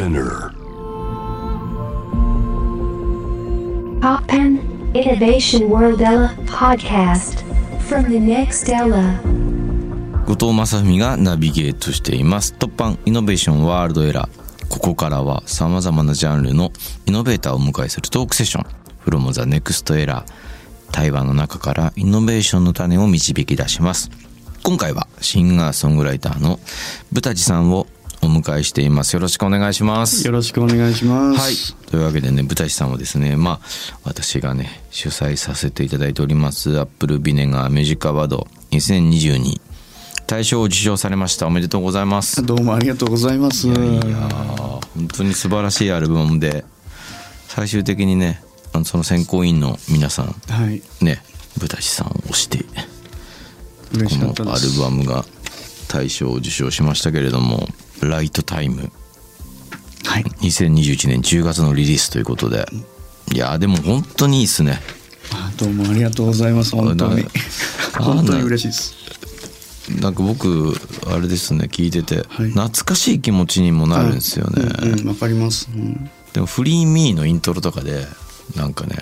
[0.00, 0.54] Spinner.
[4.00, 4.58] Poppen
[4.94, 7.44] Innovation World Ella podcast.
[7.86, 9.20] From the next Ella.
[10.24, 12.54] 後藤正文がナビゲートしています。
[12.58, 16.72] 突破イノベーションワールドエラーここからは様々なジャンルの
[17.04, 18.66] イノベーターをお迎えするトークセッション。
[19.04, 20.24] From the next era
[20.92, 24.10] 対話の中からイノベーションの種を導き出します。
[24.62, 26.58] 今回はシンガーソングライターの
[27.12, 27.86] ブタジさんを
[28.22, 31.40] お迎えしていますよろしくお願いしますよろしくお願いします。
[31.40, 31.54] はい。
[31.90, 33.60] というわけでね、ブタシさんはですね、まあ、
[34.04, 39.60] 私がね、主催させていただいております、アップルビネガーミュージックアワード2022
[40.30, 41.48] 大賞を受賞されました。
[41.48, 42.44] おめでとうございます。
[42.46, 43.66] どうもありがとうございます。
[43.66, 44.00] いやいや
[44.94, 46.64] 本当に素晴らしいアルバムで、
[47.48, 48.40] 最終的にね、
[48.72, 50.80] あのその選考委員の皆さん、はい。
[51.04, 51.20] ね、
[51.58, 52.64] ブタシさんを推して、こ
[53.92, 54.58] のア。
[54.58, 55.24] ルバムが
[55.88, 57.66] 大賞を受賞しましたけれども、
[58.08, 58.90] ライトタイム。
[60.04, 60.22] はい。
[60.22, 62.66] 2021年10月のリリースということで
[63.32, 64.80] いやでも本当にいいっすね
[65.32, 66.74] あどうもありがとうございます。
[66.74, 67.24] 本当に
[67.98, 68.02] あ。
[68.02, 68.94] 本当に嬉しいです。
[70.00, 75.68] なんか僕あれですね聞いてて、はい懐かしい気持ちにもなるんですよね、うんうん、わかります。
[75.74, 78.06] うんでも「フリーミーのイントロとかで
[78.56, 78.96] なんかね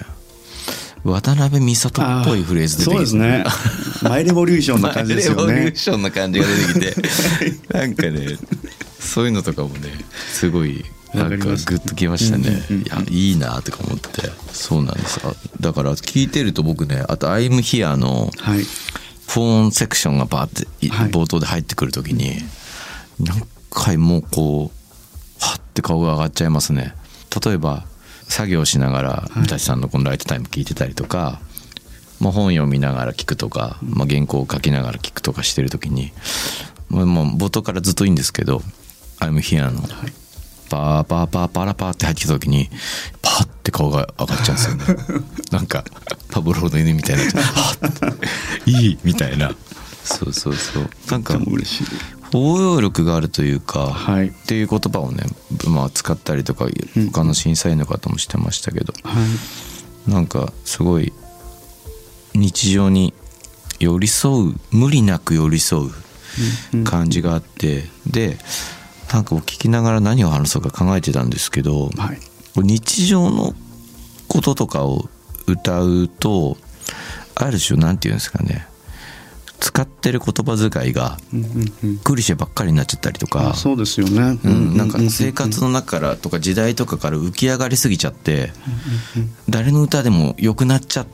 [1.05, 3.45] 渡辺美里っぽいフレーズ出てきてそうですね。
[4.03, 5.77] マイレボリューションな感じですよねレボリュー。
[5.77, 8.39] ションな感じが出てきて なんかね
[8.99, 9.91] そういうのとかもね
[10.33, 14.09] すごいなんかグッときましたね、うんうんうんいやいいなとか思って
[14.53, 18.65] そうなんですあだから聞いてると僕ねあと「I'm Here」のはい。
[19.29, 20.67] フォンセクションがバーって
[21.11, 22.39] 冒頭で入ってくる時に
[23.21, 26.95] 何回もこうはって顔が上がっちゃいますね。
[27.45, 27.85] 例えば
[28.27, 29.41] 作業しながらい。
[29.41, 31.41] 三田さんのこのライトタイム聞いてたりとか、
[32.21, 36.13] まあ、本読みながら聞くとか、まあ、原稿を書きながら聞くとかしてる時に
[36.89, 38.63] もうもう冒頭からずっといいんですけど
[39.21, 39.83] 「I'm here」の。
[39.83, 40.13] はい。
[40.69, 42.69] パーパーパーパラパーって入ってきた時に
[43.23, 45.25] パーって顔が上がっちゃうんですよね。
[45.51, 45.85] なんか
[46.31, 47.33] パブローの犬みたいにな
[48.67, 49.55] いいみたいな。
[50.05, 50.91] そうそうそう。
[51.11, 51.39] なんか。
[52.33, 54.29] 包容力があるというか、はい。
[54.29, 55.25] っていう言葉をね、
[55.67, 57.11] まあ、使ったりとかうん。
[57.11, 59.19] 他の審査員の方もしてましたけど、は
[60.07, 60.11] い。
[60.11, 61.13] なんかすごい
[62.35, 63.15] 日常に
[63.81, 68.39] 寄り添う無理なく寄り添う感じがあって、でなん
[69.09, 72.19] か僕聞きながら何を話そうか考えてたんですけど、はい。
[72.57, 73.55] 日常の
[74.29, 75.09] こととかを
[75.47, 76.57] 歌うと
[77.35, 78.67] ある種なんていうんですかね
[79.61, 81.99] 使ってる言葉遣いがうんうんうん。
[81.99, 84.39] クリシェばっかりになっちゃったりとかあ、そうですよね。
[84.45, 88.53] うん、なんか生活の中からとか時代とかから浮き上がりすぎちゃって
[89.49, 91.07] 誰の歌でも良くなっちゃっ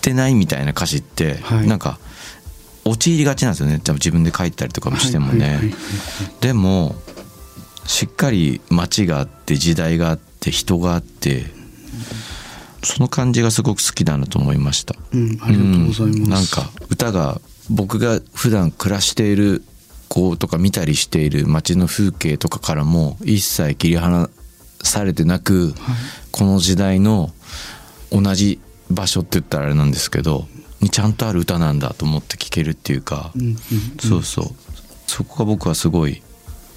[0.00, 1.98] てないみたいな歌詞ってはいなんか
[2.84, 5.72] 陥りがちなんですよね自分で書いたりとかもしてもね
[6.40, 6.94] でも
[7.86, 11.46] しっかり街があって時代があって人があって
[12.82, 14.94] その感じがすごく好きだなと思いました。
[15.12, 16.20] うん、ありがとうございます。
[16.20, 16.28] うん。
[16.28, 17.40] なんか歌が
[17.70, 19.62] 僕が普段暮らしている
[20.08, 24.28] こうとか見たりしている街の風景とかからも一切切り離
[24.82, 25.74] されてなく、
[26.30, 27.30] この時代の
[28.12, 30.46] 同じ場所って言ったらあれなんですけど
[30.80, 33.56] にちゃんとある歌なんだと思って聴けるっていうか、うんうん。
[33.98, 34.44] そうそう。
[35.06, 36.22] そこが僕はすごい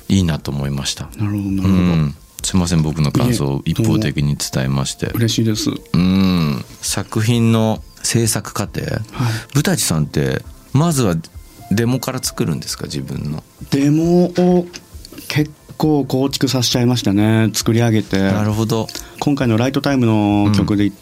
[0.09, 1.09] いいなと思いました。
[1.17, 1.71] なるほど、なうるほど。
[1.73, 5.07] ん、すいません僕の感想を一方的に伝えまして。
[5.15, 5.69] 嬉しいです。
[5.93, 9.01] うん作品の制作過程、はい。
[9.53, 10.41] ブタチさんって
[10.73, 11.15] まずは
[11.71, 12.85] デモから作るんですか？
[12.85, 14.65] 自分のデモを
[15.27, 18.87] 結構構築させちゃいましたね作り上げてなるほど
[19.19, 20.95] 今回の「RIGHT TIME」の曲で言っ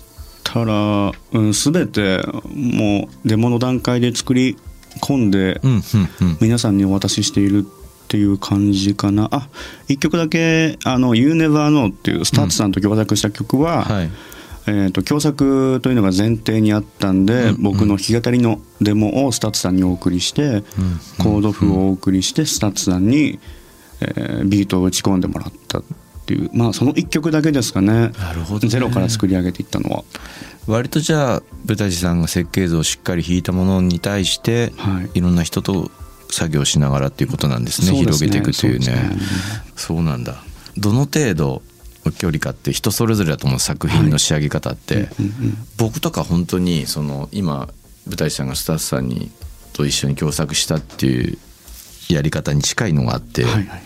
[0.43, 4.57] たら、うん全てもうデモの段階で作り
[5.01, 5.81] 込んでうんうん
[6.21, 7.67] うん皆さんにお渡ししている
[8.05, 9.27] っていう感じかな。
[9.31, 9.49] あ
[9.87, 14.11] 一曲だけあの「You Never Know」っていう STUTSさんと共作した曲は、はい。
[14.67, 20.63] えー、と共作というのが前提にあったんで、うん僕の弾き語りのデモを STUTSさんにお送りして、
[21.19, 23.39] コード譜をお送りして STUTSさんに、
[24.01, 25.83] えービートを打ち込んでもらったっ
[26.25, 28.09] ていうまあその1曲だけですかね。
[28.09, 28.69] なるほどね。
[28.69, 30.03] ゼロから作り上げていったのは。
[30.67, 35.19] 割とじゃあ butajiさんが設計図をしっかり弾いたものに対して、はい。
[35.19, 35.91] いろんな人と
[36.29, 37.91] 作業しながらっていうことなんですね。
[37.91, 37.97] ね。
[37.99, 38.87] 広げていくというね。
[38.87, 39.17] ね。
[39.75, 40.43] そうなんだ。
[40.77, 41.61] どの程度
[42.05, 47.67] の距離かって人それぞれだと思う作品の仕上げ方って、うんうん僕とか本当にその今
[48.07, 49.29] 舞台さんがスタッフさんに
[49.73, 51.37] と一緒に共作したっていう
[52.09, 53.81] やり方に近いのがあって、はいはい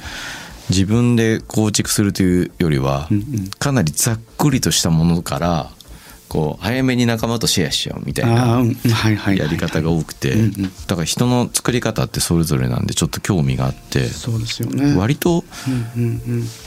[0.70, 3.10] 自分で構築するというよりは、
[3.58, 5.72] かなりざっくりとしたものから
[6.30, 9.34] こう早めに仲間とシェアしようみたいあな。
[9.34, 10.36] やり方が多くて
[10.88, 14.96] だから人の作り方ってそれぞれなんでちょっと興味があってそうですよね。
[14.96, 15.44] 割と。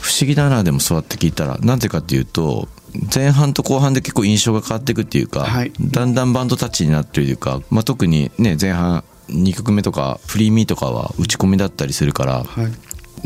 [0.01, 2.67] 不思議だなでもそうやって聞いたらなんでかっていうと
[3.13, 12.71] 前半と後半で結構印象が変わっていくっていうか、はいだんだんバンドタッチになってるというか、まあ、特にね前半2曲目とか「フリーミー」とかは打ち込みだったりするからはい。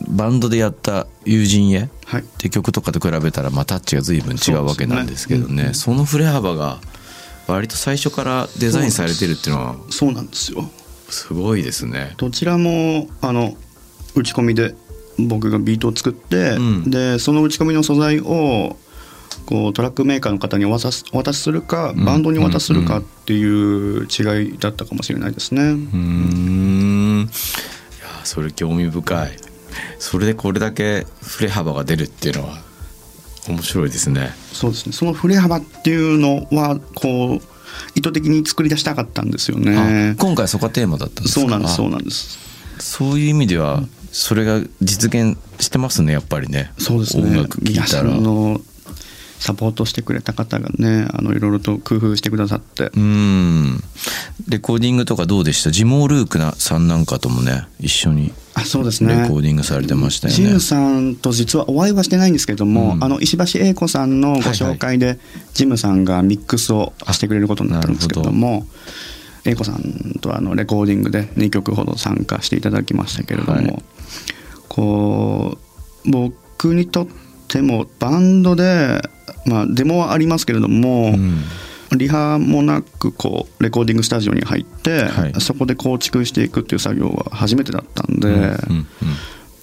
[0.09, 2.21] バンドでやった「友人へ」はい。
[2.21, 6.79] って曲とかと比べたら、まあ、タッチが随分違うわけなんですけどねその振れ幅が
[7.47, 10.69] 割と最初からデザインされてるっていうのはそうなんですよ。
[11.09, 12.13] すごいですね。
[12.17, 13.55] どちらもあの
[14.15, 14.75] 打ち込みで
[15.19, 18.77] 僕がビートを作って、うんでその打ち込みの素材を
[19.45, 25.61] こうトラックメーカーの方にお渡しお渡しするかんバンドにお渡しするかっていう違いだったかもしれないですね。
[25.61, 29.46] うーんいやそれ興味深い
[29.99, 32.57] それでこれだけ振れ幅が出るっていうのは
[33.47, 37.41] 面白いですねそうですねその振れ幅っていうのはこう
[37.95, 40.21] 意図的に作り出したかったんですよねあ。
[40.21, 41.41] 今回そこがテーマだったんですか？
[41.41, 42.39] そうなんですそうあなんです。
[42.79, 47.23] そういう意味ではそれが実現してますねやっぱりねそうですね。
[47.23, 48.11] 音楽聴いたら
[49.39, 52.91] サポートしてくれた方がねあのいろいろと工夫してくださって。
[52.95, 53.83] うん。
[54.47, 55.71] レコーディングとかどうでした？
[55.71, 59.21] ジモー・ルークなさんなんかともね一緒にあそうですね。
[59.23, 60.35] レコーディングされてましたよね。
[60.35, 63.03] ジムさんと実はお会いはしてないんですけども、うん。
[63.03, 65.19] あの石橋英子さんのご紹介で、
[65.53, 68.65] ジムさんがミックスをしてくれることになったんですけれども
[69.45, 73.83] 英子さんとあのレコーディングで2曲ほど参加していただきましたけれども、はい。
[74.67, 75.57] こ
[76.05, 77.26] う僕にとって
[77.61, 79.01] もバンドで、
[79.45, 81.43] まあ、デモはありますけれども、うん。
[81.95, 85.33] リハもなくこうレコーディングスタジオに入って、はい。
[85.39, 88.87] そこで構築していくっていう作業は初めてだったんで、うんうん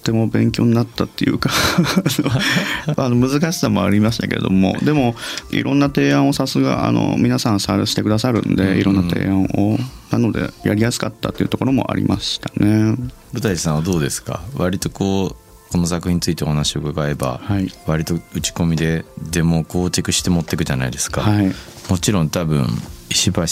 [0.05, 1.49] とても勉強になったっていうか
[2.95, 5.15] あの難しさもありましたけれどもでも
[5.49, 9.79] いろんな提案をさすがあの皆さんさしてくださるんでいろんな提案を
[10.11, 12.95] なのでやりやすかったっていうところもありましたね。
[13.33, 14.41] butajiさんはどうですか？
[14.55, 17.71] 割とこうこの作品についてお話を伺えば、はい。
[17.85, 21.51] 割と打ち込みでデモを構築して持っていくじゃないですか、はい。
[21.89, 22.67] もちろん多分
[23.09, 23.43] 石橋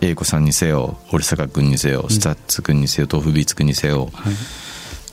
[0.00, 4.34] 英子さんにせよ堀坂君にせよ STUTS君にせよ tofubeats君にせよ、はい。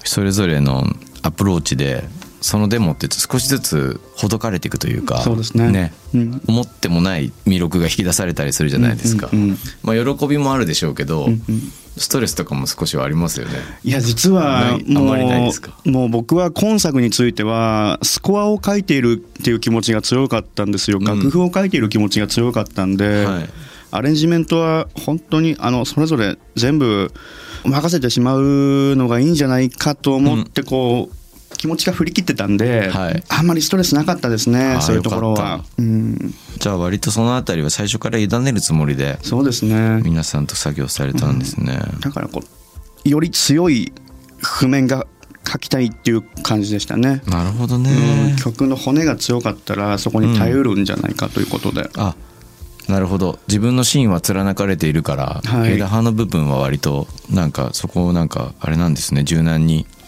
[0.04, 0.86] それぞれの
[1.22, 2.04] アプローチで
[2.42, 5.94] そのデモって少しずつほどかれていくというかそうですね。
[6.14, 6.42] うん。
[6.48, 9.58] 思ってもない魅力が引き出されたりするじゃないですか、うんうんうん。
[9.84, 11.40] まあ喜びもあるでしょうけど、うんうん。
[11.98, 13.60] ストレスとかも少しはありますよね。
[13.84, 21.04] いや実はもうもう僕は今作についてはスコアを書いているっていう気持ちが強かったんですよ、ん。
[21.04, 23.50] 楽譜を書いている気持ちが強かったんで、はい。
[23.92, 27.12] アレンジメントは本当にあのそれぞれ全部
[27.66, 31.16] 任せてしまうのがいいんじゃないかと思ってこう、
[31.60, 33.22] 気持ちが振り切ってたんで、はい。
[33.28, 35.34] あんまりストレスなかったですねそういうところ。
[35.34, 35.66] は。
[35.78, 40.02] うん、じゃあ割とそのあたりは最初から委ねるつもりでそうですね。
[40.02, 42.42] 皆さんと作業されたんですね、だからこ
[43.06, 43.92] うより強い
[44.42, 45.06] 譜面が
[45.46, 47.22] 書きたいっていう感じでしたね。
[47.28, 47.92] なるほどね、
[48.32, 48.36] うん。
[48.38, 52.16] 曲の骨が強かったらそこに頼るんじゃないかということで、あ
[52.88, 53.38] なるほど。
[53.50, 55.74] 自分の芯は貫かれているから、はい。
[55.74, 59.26] 枝葉の部分は割となんかそこをなんかあれなんですね。
[59.26, 59.99] 柔軟にうんうん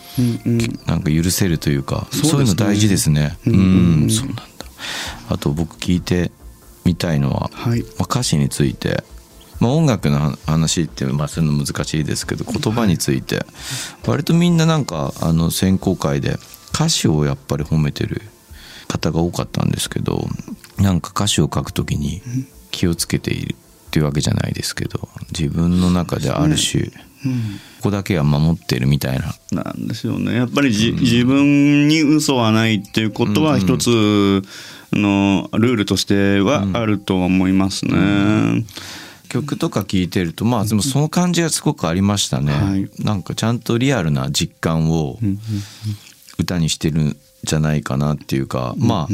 [0.86, 3.38] なんか許せるというかそうそういうの大事ですね。
[3.46, 4.44] うんそうなんだ。
[5.30, 6.32] あと僕聞いて
[6.84, 7.82] みたいのは、はい。
[7.82, 9.04] まあ、歌詞について、
[9.60, 13.46] まあ、音楽の話って、まあ、そういうの難しいですけど言葉について。
[14.06, 16.38] 割とみんななんかあの選考会で
[16.74, 18.22] 歌詞をやっぱり褒めてる
[18.88, 20.28] 方が多かったんですけど
[20.78, 22.22] なんか歌詞を書くときに
[22.72, 26.92] 気をつけているっていうわけじゃないですけど自分の中である種、
[27.24, 29.36] ここだけは守ってるみたいな。
[29.52, 30.36] なんですよね。
[30.36, 34.44] やっぱりじ、自分に嘘はないっていうことは一つ
[34.92, 38.66] のルールとしてはあるとは思いますね。
[39.30, 42.90] 曲とか聴いてるとまあでもその感じがすごくありましたね、はい。
[43.00, 45.20] なんかちゃんとリアルな実感を
[46.38, 49.14] 歌にしてるんじゃないかなっていうか、まあ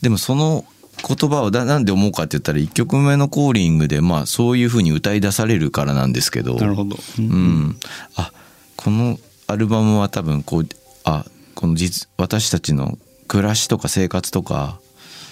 [0.00, 0.64] でもその
[1.00, 6.56] 言葉をだなんで思うかって言ったら1曲目のコーリングでまあそういうふうに歌い出されるからなんですけど。
[6.56, 6.96] なるほど。
[7.18, 7.76] うん、
[8.16, 8.32] あ
[8.76, 10.66] このアルバムは多分こう
[11.04, 14.78] あこの実私たちの暮らしとか生活とか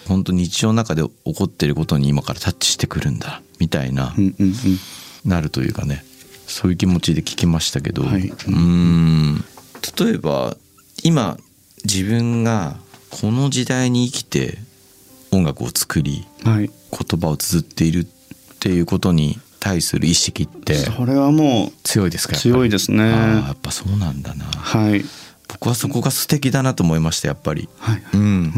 [0.08, 4.54] 本当日常の中で起こってることに今からタッチしてくるんだみたいな、うんうんうん。
[5.24, 6.04] なるというかね
[6.46, 8.22] そういう気持ちで聞きましたけど、はい。
[8.22, 9.44] うーん。
[9.98, 10.56] 例えば
[11.02, 11.36] 今
[11.84, 12.76] 自分が
[13.10, 14.58] この時代に生きて
[15.32, 16.70] 音楽を作りはい。
[16.90, 18.06] 言葉を綴っているっ
[18.58, 23.08] ていうことに対する意識ってそれはも強いですかう強いでですね。
[23.08, 24.44] やっぱそうなんだな。
[24.44, 25.04] はい。
[25.48, 27.68] 僕はそこが素敵だなと思いましたやっぱり。
[27.78, 28.02] はい。
[28.14, 28.52] うん、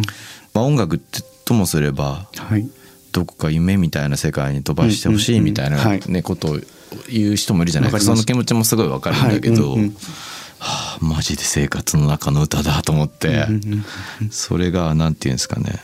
[0.54, 2.68] まあ、音楽ってともすればはい。
[3.12, 6.58] どこか夢みたいな世界に飛ばしてほしいみたいな、ねことを
[7.10, 8.12] 言う人もいるじゃないですか。
[8.12, 9.80] その気持ちもすごいわかるんだけど、はい。
[9.80, 9.96] うんうん
[10.64, 13.46] はあ、マジで生活の中の歌だと思って、
[14.30, 15.80] それがなんていうんですかね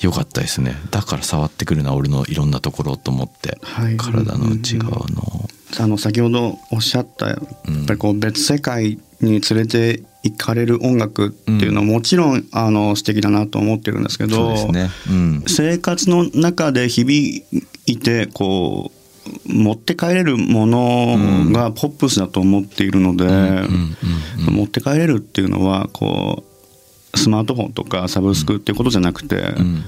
[0.00, 0.76] よかったですね。
[0.90, 3.96] だから触ってくるな俺のいろんなところと思って、はい。
[3.96, 5.48] 体の内側の、
[5.78, 14.90] あの先ほどおっしゃったやっぱりこう別世界に連れて行かれる音楽っていうのはもちろんあの素敵だなと思ってるんですけそうどですね。
[15.10, 15.44] うん。
[15.46, 17.44] 生活の中で響
[17.86, 18.90] いてこ
[19.46, 23.96] う持って帰れるものがポップスだと思っているので、うん
[24.48, 24.54] うん。
[24.54, 26.53] 持って帰れるっていうのはこう
[27.16, 29.84] スマートフォンとかサブスクってことじゃなくて、うん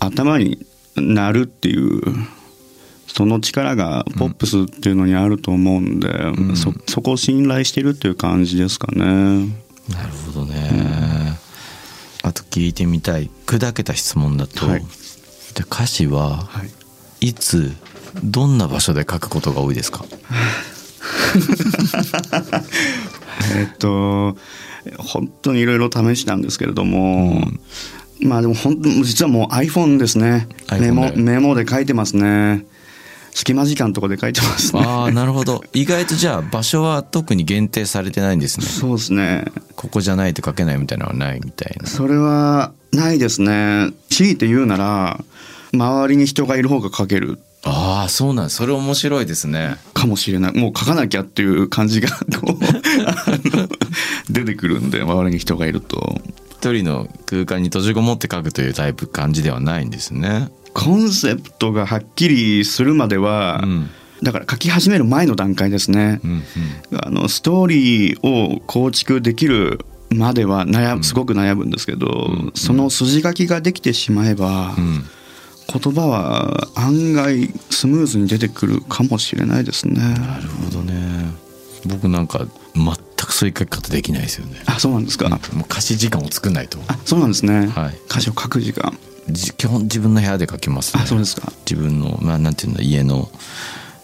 [0.00, 2.00] 頭になるっていう
[3.08, 9.04] その力がポップスっていうのにあると思うんで、んそそこを信頼してるっていう感じですかね。
[9.04, 11.36] なるほどね、
[12.22, 14.80] あと聞いてみたい砕けた質問だと、はい。
[15.54, 16.70] で歌詞ははい。
[17.30, 17.74] いつ
[18.22, 20.04] どんな場所で書くことが多いですか？
[23.56, 24.36] えっと
[24.98, 27.42] 本当にいろいろ試したんですけれども、
[28.20, 30.48] まあでも本当実はもう iPhone ですね。
[30.80, 32.66] メモでメモで書いてますね。
[33.32, 34.82] 隙間時間とかで書いてますね。
[34.84, 35.62] ああなるほど。
[35.72, 38.66] 意外とじゃあ場所は特に限定されてないんですね。
[38.66, 39.44] そうですね。
[39.76, 41.86] ここじゃないと書けないみたいなのはないみたいな。
[41.86, 43.90] それはないですね。
[44.10, 45.24] 強いて言うなら
[45.72, 47.38] 周りに人がいる方が書ける。
[47.64, 48.56] ああそうなんです。
[48.56, 49.76] それ面白いですね。
[49.92, 50.52] かもしれない。
[50.58, 52.08] もう書かなきゃっていう感じが
[52.40, 52.58] こう
[54.30, 56.20] 出てくるんで周りに人がいると。
[56.50, 60.48] 一人の空間に閉じこもって書くというタイプ感じではないんですね。
[60.74, 63.90] コンセプトがはっきりするまでは、うん。
[64.22, 66.42] だから書き始める前の段階ですね、うん
[67.00, 69.78] あのストーリーを構築できる
[70.10, 74.84] までは悩むすごく悩むんですけど、その筋書きができてしまえば、うん。
[74.84, 75.04] うん
[75.70, 80.00] 言葉は案外スムーズに出てくるかもしれないですね。
[80.00, 80.94] なるほどね。
[81.84, 82.86] 僕なんか全
[83.28, 84.60] くそういう書き方できないですよね。
[84.66, 86.78] あそうなんですか、もう歌詞時間を作んないと。
[86.88, 87.98] あそうなんですね、はい。
[88.06, 88.98] 歌詞を書く時間。
[89.30, 91.02] じ基本自分の部屋で書きますね。
[91.04, 91.52] あそうですか。
[91.68, 93.28] 自分のまあなんていうんだ家の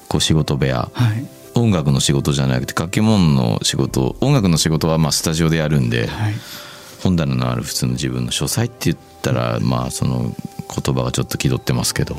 [0.09, 0.91] こう仕事部屋。
[0.93, 1.27] はい。
[1.57, 4.17] 音楽の仕事じゃなくて書き物の仕事。
[4.21, 6.35] 音楽の仕事はまあスタジオでやるんではい。
[7.03, 10.35] 本棚のある普通の自分の書斎って言ったらまあその
[10.85, 12.17] 言葉がちょっと気取ってますけど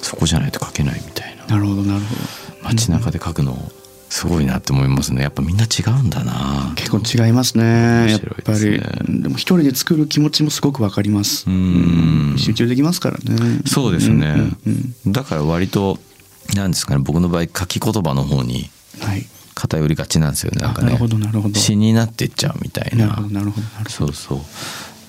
[0.00, 1.46] そこじゃないと書けないみたいな。
[1.46, 2.20] なるほどなるほど。
[2.62, 3.58] 街中で書くの
[4.12, 5.22] すごいなって思いますね。
[5.22, 6.74] やっぱみんな違うんだな。
[6.76, 8.10] 結構違いますね。
[8.10, 8.78] やっぱり。
[9.22, 11.48] でも一人で作る気持ちもすごくわかります。
[11.48, 12.34] うん。
[12.36, 13.62] 集中できますからね。
[13.64, 15.12] そうですね、うんうんうん。
[15.12, 15.98] だから割と
[16.54, 17.00] なんですかね。
[17.02, 18.68] 僕の場合書き言葉の方に
[19.00, 19.24] はい。
[19.54, 20.60] 偏りがちなんですよね。
[20.60, 20.88] なんかね。
[20.88, 21.58] あなるほどなるほど。
[21.58, 23.06] 詩になってっちゃうみたいな。
[23.06, 24.40] なるほどなるほどなるほそうそう。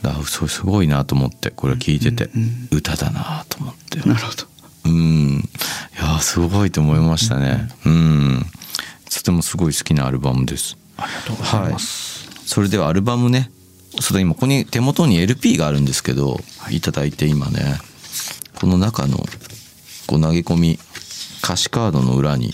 [0.02, 4.00] だそうすごいなと思ってこれ聞いてて、うんうん歌だなと思って。
[4.00, 4.46] どなるほど。
[4.86, 5.40] うん。
[5.40, 5.42] い
[5.98, 7.68] やーすごいと思いましたね。
[7.86, 8.63] うんと
[9.24, 10.78] てもすごい好きなアルバムです。
[10.98, 13.50] ありがとうございます、それではアルバムね。
[14.00, 16.40] そうだ今ここに手元に LP があるんですけど、
[16.70, 17.80] い、ただいて今ね。
[18.56, 19.18] この中の
[20.08, 20.80] こう投げ込み
[21.44, 22.54] 歌詞カードの裏に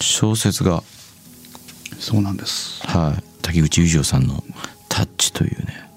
[0.00, 0.82] 小説が
[2.00, 2.80] そうなんです。
[2.86, 3.24] はい。
[3.42, 4.42] 滝口裕二郎さんの
[4.88, 5.88] 「タッチ」というね。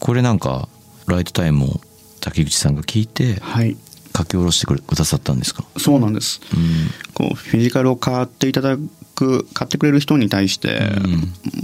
[0.00, 0.68] これなんか
[1.06, 1.80] ライトタイムを
[2.20, 3.76] 滝口さんが聞いてはい。
[4.16, 5.64] 書き下ろしてくれくださったんですか？
[5.76, 6.40] そうなんです。
[6.54, 8.76] うんこうフィジカルを買っていただ
[9.14, 10.80] く買ってくれる人に対して、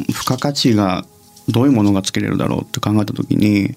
[0.09, 1.05] 付加価値が
[1.47, 3.75] どういうものがつけれるだろうって考えた時に、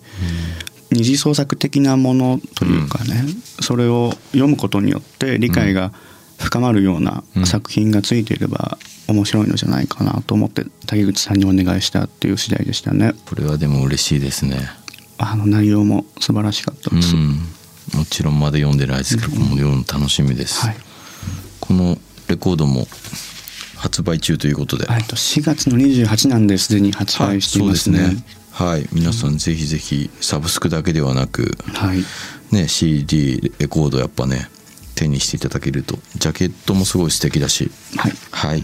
[0.91, 3.25] 二次創作的なものというかね、
[3.59, 5.91] それを読むことによって理解が
[6.39, 7.45] 深まるようなうん。
[7.45, 8.77] 作品がついていれば
[9.09, 13.13] 面白いのじゃないかなと思って竹口さんにお願いしたっていう次第でしたね。
[13.25, 14.69] これはでも嬉しいですね。
[15.17, 17.39] あの内容も素晴らしかったうです、ん。
[17.93, 20.77] もちろんまだ読んでないですけど、もう読むの楽しみです、はい
[21.67, 22.87] このレコードも
[23.77, 28.39] 発売中ということで、えっと4月の28なんですでに発売していますね,、はい、そうですね。
[28.51, 32.03] はい皆さんぜひぜひサブスクだけではなく、はい。
[32.55, 34.49] ね CD レコードやっぱね
[34.95, 35.99] 手にしていただけると。
[36.15, 37.69] ジャケットもすごい素敵だし。
[37.97, 38.13] はい。
[38.31, 38.63] はい、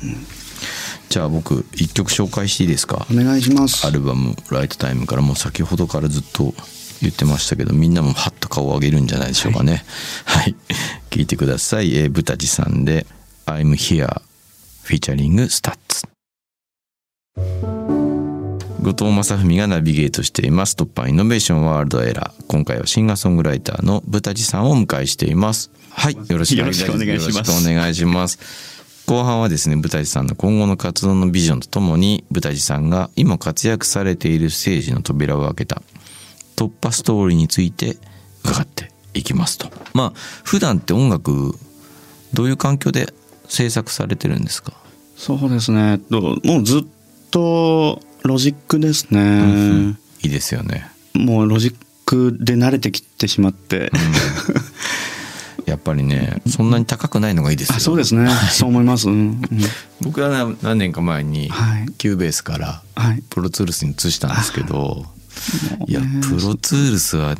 [1.10, 3.05] じゃあ僕一曲紹介していいですか？
[3.12, 3.86] お願いします。
[3.86, 6.55] アルバム「ライトタイム」からもう先ほどからずっと
[7.01, 9.84] 言ってましたけどみんなもハッと顔を上げるんじゃないでしょうかね。
[10.24, 10.55] 聴い
[11.25, 13.06] てください、えー、 butajiさんで
[13.46, 14.22] 「I'm Here」
[14.84, 16.08] featuring STUTS
[18.82, 20.75] 後藤正文がナビゲートしています。
[20.75, 22.46] TOPPA INNOVATION WORLD ERA。
[22.48, 25.70] 今回はシンガーソングライターの butajiさんをお迎えしています。
[25.91, 26.89] はいよろしくお願いします。
[26.89, 27.36] よろしくお願いします。
[27.36, 28.39] よろしくお願いします。
[29.06, 35.84] 後半はですね、 butajiさんの今後の活動のビジョンとともに、 butajiさんが今活躍されているステージの扉を開けた。
[36.56, 37.98] 突破ストーリーについて
[38.44, 39.70] 伺っていきますと。
[39.94, 40.13] まあ
[40.44, 41.56] 普段って音楽
[42.34, 43.13] どういう環境で
[43.48, 44.74] 制作されてるんですか、
[45.15, 46.00] そうですね。
[46.10, 46.82] ともうずっ
[47.32, 50.89] とロジックですね、うんいいですよね。
[51.13, 51.75] もうロジッ
[52.06, 53.91] クで慣れてきてしまって、
[55.65, 57.75] やっぱりねそんなに高くないのがいいですよ。
[57.77, 58.30] あそうですね。
[58.51, 59.41] そう思います、うんうん。
[60.01, 61.91] 僕はな何年か前にはい。
[61.98, 63.24] Cubaseからはい。
[63.30, 65.06] Pro Toolsに移したんですけども
[65.88, 67.36] ういやねプロツールスは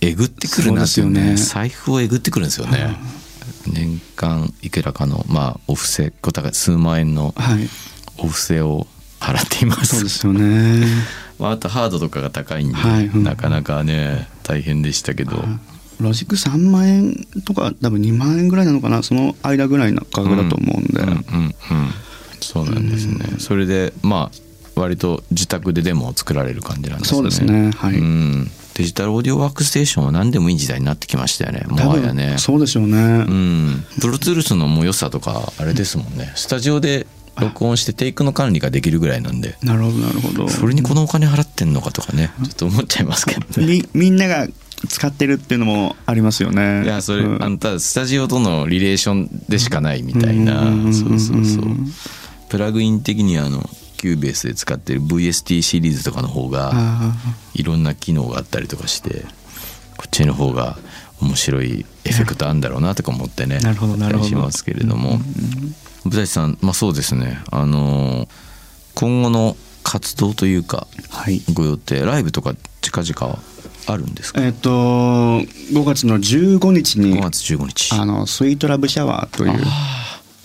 [0.00, 2.96] えぐってくるなっていうねそうですよね財布をえぐってくるんですよね。
[3.66, 7.68] 年間いくらかのまあお布施こた数万円のはい。
[8.18, 8.86] お布施を
[9.20, 9.96] 払っています。
[9.96, 10.86] そうですよね。
[11.38, 13.06] まあ、あとハードとかが高いんで、はい。
[13.06, 13.24] うん。
[13.24, 15.44] なかなかね大変でしたけど、
[16.00, 21.54] ロジック3万円とか多分2万円ぐらいなのかなその間ぐらいの価格だと思うんで、うんうんうん。
[22.40, 27.16] そうなんですね、それでまあ割と自宅でデモを作られる感じなんですね。
[27.16, 27.70] そうですね。
[27.70, 27.94] はい。
[27.94, 31.64] うん、デジタルオーディオワークステーションは何でもいい時代になってきましたよね。
[31.68, 32.36] もはやね。
[32.38, 33.00] そうでしょうね、う
[33.30, 33.84] ん。
[34.00, 36.32] Pro Toolsのもう良さとかあれですもんね。
[36.34, 37.06] スタジオで
[37.40, 39.56] 録音してテイクの管理ができるぐらいなんで。
[39.62, 40.48] なるほどなるほど。
[40.48, 42.32] それにこのお金払ってんのかとかね。
[42.42, 43.66] ちょっと思っちゃいますけどね。
[43.66, 44.48] みみんなが
[44.88, 46.84] 使ってるっていうのもありますよね。
[46.84, 47.42] いやそれ、うん。
[47.42, 51.68] あんたスタジオとのリレーションでしかないみたいな、うんそうそうそうう。
[51.68, 51.92] ん
[52.48, 53.68] プラグイン的にあの
[54.04, 57.14] Cubaseで使ってる VST シリーズとかの方があ
[57.54, 59.22] いろんな機能があったりとかして
[59.96, 60.76] こっちの方が
[61.22, 65.20] 面白いエフェクトあるんだろうなとか思ってねなるほどしますけれども。
[66.04, 67.38] 舞台さんまあそうですね。
[67.50, 68.28] あのー
[68.94, 71.40] 今後の活動というかーはい。
[71.54, 73.38] ご予定ライブとか近々は
[73.86, 74.44] あるんですか？
[74.44, 77.94] えっ、と5月の15日に5月15日。
[77.94, 79.64] あのスイートラブシャワーという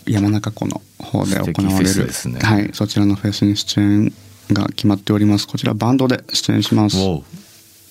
[0.05, 2.39] 山中湖の方で行われる、ね。
[2.41, 4.13] はい、そちらのフェスに出演
[4.51, 5.47] が決まっております。
[5.47, 6.97] こちらバンドで出演します。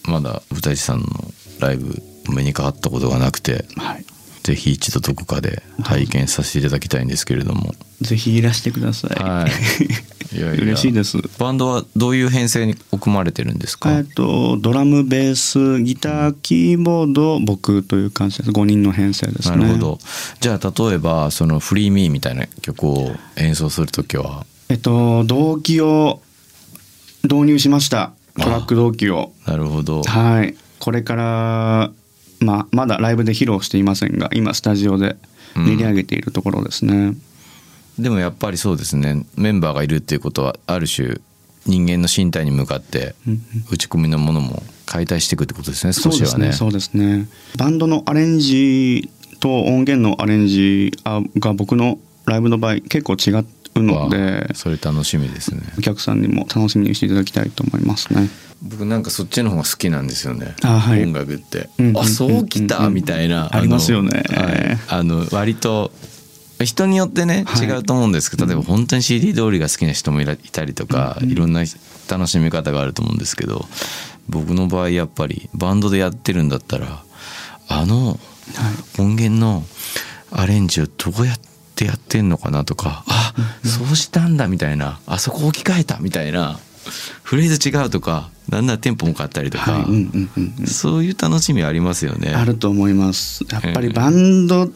[0.04, 1.06] まだ舞台さんの
[1.60, 3.66] ライブお目にかかったことがなくて。
[3.76, 4.04] はい、
[4.48, 10.36] ぜひ一度どこかで拝見させていただきたいんですけれども、ぜひいらしてください、はい。
[10.38, 10.62] いやいや。
[10.64, 11.18] 嬉しいです。
[11.38, 18.50] バンドはどういう編成に組まれてるんですか、えっとドラムベースギターキーボード僕という感じです。
[18.52, 19.56] 5人の編成ですね。
[19.58, 19.98] なるほど。
[20.40, 24.46] じゃあ例えばその「フリーミーみたいな曲を演奏する時は？
[24.70, 26.22] えっと同期を
[27.22, 28.12] 導入しました。
[28.40, 29.32] トラック同期を。
[29.46, 30.02] なるほど。
[30.04, 30.54] はい。
[30.78, 31.90] これから
[32.40, 35.16] まあまだライブで披露していませんが今スタジオで
[35.56, 37.14] 練り上げているところですね、
[37.98, 39.26] でもやっぱりそうですね。
[39.36, 41.16] メンバーがいるっていうことはある種
[41.66, 47.28] 人間の身体に向かってうん打ち込みのものも解体していくってことですねそうです少しはねねそうですね。
[47.56, 55.62] バンドのアレンジと音源のアレンジあが僕のライブの場合結構違うのでそれ楽しみですね。
[55.78, 58.28] お客さんにも楽しみにしていただきたいと思いますね
[58.62, 60.54] 僕なんかそっちの方が好きなんですよね。
[60.62, 61.02] あはい。
[61.04, 62.94] 音楽って、うんあそうきた、うん。
[62.94, 63.54] みたいな。
[63.54, 64.24] ありますよね。
[64.30, 65.92] あの,、はい、あの割と
[66.64, 67.66] 人によってねはい。
[67.66, 71.62] 違うと思うんですけど、例えば本当に CD 通りが好きな人もいたりとか、いろんな
[72.08, 73.66] 楽しみ方があると思うんですけど
[74.28, 77.02] 僕の場合やっぱりバンドでやってるんだったら
[77.68, 78.18] あの
[78.98, 79.62] 音源の
[80.32, 81.38] アレンジをどうやっ
[81.74, 85.00] てやってんのかなとかあそうしたんだみたいな。
[85.06, 86.58] あそこ置き換えたみたいな
[87.22, 89.86] フレーズ違うとかなんならテンポも変わったりとか、
[90.66, 92.34] そういう楽しみありますよね。
[92.34, 94.70] あると思いますやっぱりバンド、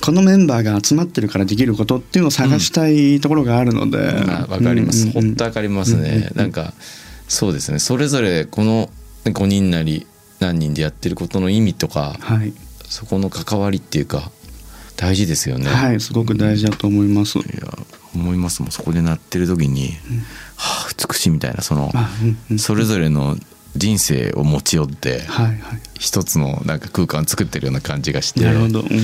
[0.00, 5.04] このメンバーが集まってるからできることっていうのを探したいところがあるのでまあわかります。
[5.04, 6.30] うんうんうん本当わかりますね。
[6.34, 6.72] なんか
[7.28, 7.78] そうですね。
[7.78, 8.90] それぞれこの
[9.24, 10.06] 5人なり
[10.40, 12.52] 何人でやってることの意味とかはい、
[12.88, 14.30] そこの関わりっていうか
[15.00, 15.70] 大事ですよね。
[15.70, 17.72] はい、すごく大事だと思います、いや
[18.14, 18.70] 思いますもん。
[18.70, 19.92] そこで鳴ってる時に、
[20.56, 23.38] はあ美しいみたいなそのあうんうんそれぞれの
[23.76, 25.58] 人生を持ち寄ってはいはい。
[25.98, 29.00] 一つのなんか空間作ってるような感じがしてなるほど、うんうん、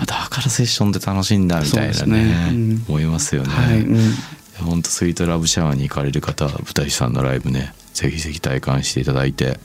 [0.00, 2.48] あだからセッションで楽しいんだみたいなねね。
[2.50, 2.84] うん。
[2.88, 3.48] 思いますよね。
[3.48, 4.12] はい、うん、
[4.60, 9.58] 本当スイートラブシャワーに行かれる方は舞台さんのライブねぜひぜひ体感していただいて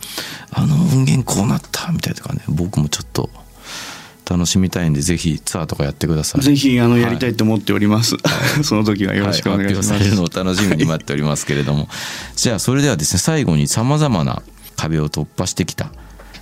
[0.52, 3.30] あの音源こうなったみたいとかね僕もちょっと
[4.30, 6.42] 楽しみたいんでぜひツアーとかやってください。
[6.42, 7.02] ぜひあのはい。
[7.02, 8.16] やりたいと思っております、
[8.64, 11.90] その時はよろしくお願いします、は発表されるのを楽しみに待っておりますけれども。
[12.36, 14.42] じゃあそれではですね最後にさまざまな
[14.76, 15.92] 壁を突破してきた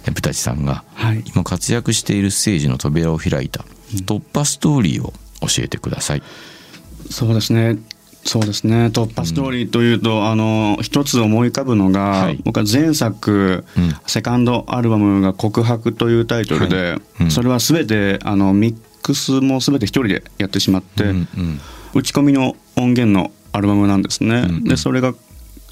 [0.07, 1.23] えブタチさんがはい。
[1.27, 3.65] 今活躍しているステージの扉を開いた
[4.05, 6.23] 突破ストーリーを教えてください。
[7.09, 7.77] そうですね
[8.23, 8.87] そうですね。
[8.87, 12.39] 突破ストーリーというと、あの一つ思い浮かぶのが、はい。
[12.43, 13.93] 僕は前作、うん。
[14.05, 17.01] セカンドアルバムが「告白」というタイトルで、はい。
[17.21, 17.31] うん。
[17.31, 21.59] それは全てあのミックスも全て一人でやってしまって、うんうん。
[21.95, 24.63] 打ち込みの音源のアルバムなんですね、うんうん。
[24.63, 25.13] でそれが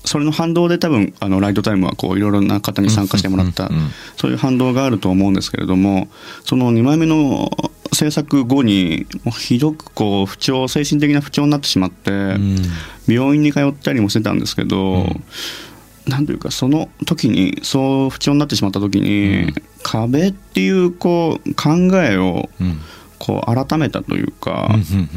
[0.05, 3.91] それの反動で多分あのライトタイムはこういろいろな方に参加してもらった、うんうんうんうん。
[4.17, 6.07] そういう反動があると思うんですけれども
[6.45, 7.51] その2枚目の
[7.99, 9.05] 制作後に
[9.37, 12.57] ひどくこう不調精神的な不調になってしまって、うん。
[13.07, 15.23] 病院に通ったりもしてたんですけど、うん。
[16.07, 19.53] なんというかその時にそう不調になってしまった時に、うん。
[19.83, 22.79] 壁っていうこう考えをうん
[23.19, 25.09] こう改めたというか、うん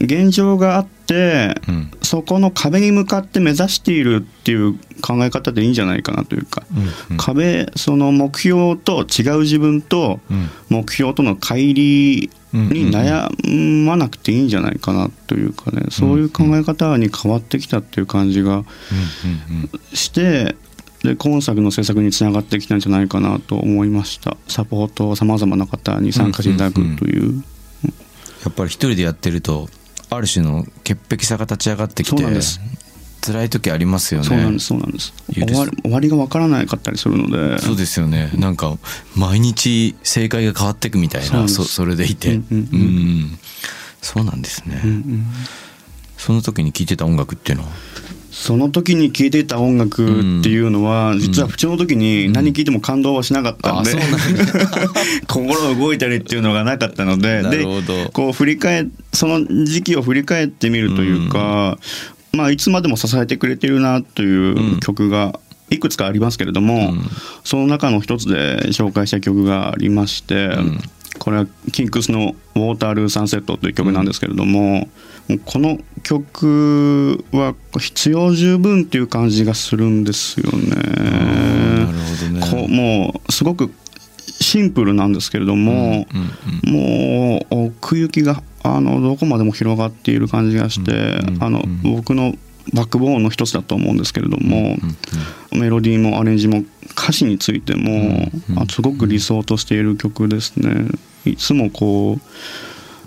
[0.00, 6.62] 現状があって、うんうんそこの壁に向かって目指しているっていう考え方でいいんじゃないかなというか、
[7.10, 10.48] うん壁その目標と違う自分とうん。
[10.70, 13.28] 目標との乖離に悩
[13.84, 19.70] まなくていいんじゃないかなというかねそういう考え方に変わってきたっていう感じがうんうん。
[19.92, 20.56] して
[21.02, 24.36] で今作の制作につながってきたんじゃないかなと思いました。
[24.48, 27.44] サポートをさまざまな方に参加していただくという。
[28.44, 29.68] やっぱり一人でやってると
[30.10, 32.60] ある種の潔癖さが立ち上がってきてそうなんです。
[33.20, 34.26] 辛い時ありますよね。
[34.26, 35.12] そうなんですそうなんです。
[35.32, 37.58] 終わり終わりがわからなかったりするので。
[37.58, 38.30] そうですよね。
[38.36, 38.76] なんか
[39.16, 42.34] 毎日正解が変わっていくみたいなそそれでいて。
[42.34, 42.80] うんうんうん。
[42.80, 43.38] うん。
[44.00, 45.26] そうなんですね、うんうん。
[46.16, 47.70] その時に聴いてた音楽っていうのは？
[48.30, 54.18] その時に聴いていた音楽っていうのは、実は不調の時に何聴いても感動はしなかったんで、うなんだ
[55.26, 57.64] 心動いたりっていうのがなかったのでで
[58.12, 61.78] こう振り返その時期を振り返ってみるというか、
[62.32, 67.10] まあ、いつまでも支えてくれてるなという曲がいくつかありますけれども、ん。
[67.44, 70.80] その中の一つで紹介した曲がありまして、ん。
[71.18, 74.88] これはキンクスの「ウォータールーサンセット」という曲なんですけれども、
[75.44, 80.70] この曲は必要十分っていう感じがするんですよね。
[80.70, 82.40] なるほどね。
[82.50, 83.70] こうもうすごく
[84.40, 86.06] シンプルなんですけれども、
[86.64, 92.34] うんもう奥行きがあのどこまでも広がっている感じがして、うんうんあの僕の
[92.74, 94.76] バックボーンの一つだと思うんですけれども、
[95.52, 98.58] メロディーもアレンジも歌詞についても、うん。
[98.58, 100.88] あすごく理想としている曲ですね。
[101.24, 102.20] いつもこう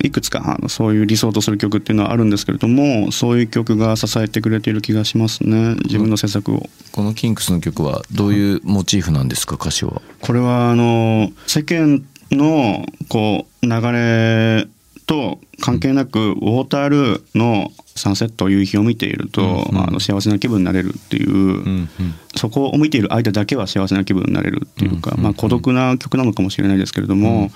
[0.04, 5.76] いくつかあのそういう理想とする曲っていうのはあるんですけれどもそういう曲が支えてくれている気がしますね。
[5.86, 6.70] 自分の制作を。
[6.92, 9.56] このキンクスの曲はどういうモチーフなんですか？
[9.56, 10.02] 歌詞は。
[10.22, 14.68] これはあの世間のこう流れ
[15.06, 19.84] と関係なくウォータールーのサンセット夕日を見ていると、うんうん。
[19.84, 21.36] あの幸せな気分になれるっていう、う
[21.70, 21.90] ん
[22.34, 27.52] そこを見ている間だけは幸せな気分になれるっていうか、うんうんまあ、孤独な曲なのかもしれないですけれども、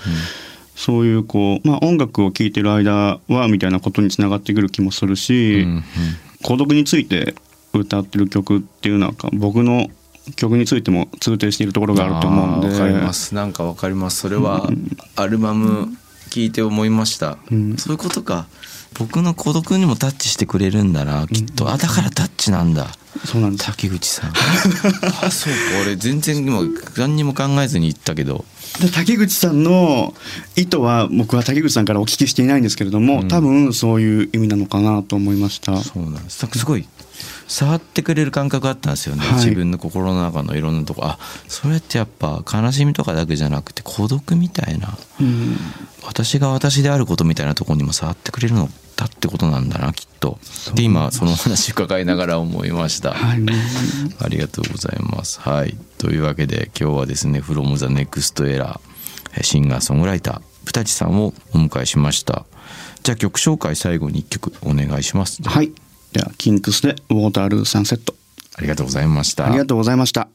[0.76, 5.84] そういうこう、まあ、音楽を聴いてる間はみたいなことにつながってくる気もするし、うんうん
[6.44, 7.34] 孤独について
[7.74, 9.88] 歌ってる曲っていうのは僕の
[10.36, 12.68] 曲についても通底しているところがあると思うんで。
[12.68, 13.34] わかります。
[13.34, 14.20] なんかわかります。
[14.20, 14.70] それは
[15.16, 15.98] アルバム
[16.30, 17.78] 聞いて思いました、うん。
[17.78, 18.48] そういうことか。
[19.00, 22.92] 僕の孤独にもタッチしてくれるんだなきっと、あだからタッチなんだ
[23.24, 23.66] そうなんです。
[23.66, 24.34] 滝口さん。
[25.24, 25.60] あそうか。
[25.84, 26.62] 俺全然今
[26.98, 28.46] 何にも考えずに言ったけど。
[28.80, 30.14] で竹口さんの
[30.56, 33.28] 意図は僕は竹口さんからお聞きしていないんですけれども、うん。
[33.28, 35.82] 多分そういう意味なのかなと思いました。
[35.82, 36.46] そうなんです。
[36.56, 36.86] すごい
[37.48, 39.36] 触ってくれる感覚があったんですよね、はい。
[39.36, 41.04] 自分の心の中のいろんなとこ。
[41.06, 44.98] あそれってやっぱ悲しみとかだけじゃなくて孤独みたいな。
[45.22, 45.58] うん。
[46.04, 50.40] 私が私であることみたいなところにも触ってくれるのだってことなんだなきっと。
[50.74, 53.42] で今そのお話伺いながら思いました、はい、
[54.22, 55.40] ありがとうございます。
[55.42, 55.76] はい。
[55.98, 58.80] というわけで今日はですね「from the next era」
[59.38, 62.46] えシンガーソングライタープタチさんをお迎えしました。
[63.04, 65.42] じゃあ曲紹介最後に1曲お願いします。
[65.44, 65.72] はい、
[66.14, 68.16] ではキンクスでウォータールーサンセット
[68.56, 69.46] ありがとうございました。
[69.46, 70.35] ありがとうございました。